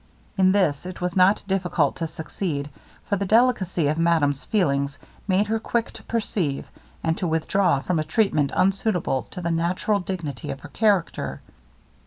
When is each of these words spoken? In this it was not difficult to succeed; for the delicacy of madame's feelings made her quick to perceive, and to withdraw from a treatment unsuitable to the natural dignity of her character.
In 0.35 0.51
this 0.51 0.83
it 0.87 0.99
was 0.99 1.15
not 1.15 1.43
difficult 1.47 1.95
to 1.97 2.07
succeed; 2.07 2.71
for 3.05 3.17
the 3.17 3.25
delicacy 3.27 3.87
of 3.87 3.99
madame's 3.99 4.43
feelings 4.43 4.97
made 5.27 5.45
her 5.45 5.59
quick 5.59 5.91
to 5.91 6.01
perceive, 6.01 6.67
and 7.03 7.15
to 7.19 7.27
withdraw 7.27 7.81
from 7.81 7.99
a 7.99 8.03
treatment 8.03 8.51
unsuitable 8.55 9.27
to 9.29 9.41
the 9.41 9.51
natural 9.51 9.99
dignity 9.99 10.49
of 10.49 10.61
her 10.61 10.69
character. 10.69 11.41